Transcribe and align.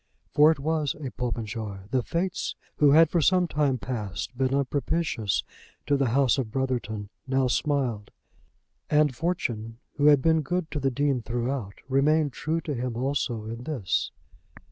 For 0.31 0.49
it 0.51 0.57
was 0.57 0.95
a 0.95 1.11
Popenjoy. 1.11 1.81
The 1.91 2.01
Fates, 2.01 2.55
who 2.77 2.89
had 2.89 3.11
for 3.11 3.21
some 3.21 3.47
time 3.47 3.77
past 3.77 4.35
been 4.35 4.51
unpropitious 4.51 5.43
to 5.85 5.95
the 5.95 6.07
house 6.07 6.39
of 6.39 6.49
Brotherton, 6.49 7.09
now 7.27 7.45
smiled; 7.45 8.09
and 8.89 9.15
Fortune, 9.15 9.77
who 9.97 10.07
had 10.07 10.19
been 10.23 10.41
good 10.41 10.71
to 10.71 10.79
the 10.79 10.89
Dean 10.89 11.21
throughout, 11.21 11.75
remained 11.87 12.33
true 12.33 12.61
to 12.61 12.73
him 12.73 12.97
also 12.97 13.45
in 13.45 13.65
this. 13.65 14.09